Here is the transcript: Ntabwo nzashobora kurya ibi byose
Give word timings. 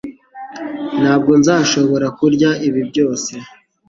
Ntabwo 1.01 1.31
nzashobora 1.39 2.07
kurya 2.17 2.49
ibi 2.67 2.81
byose 2.89 3.31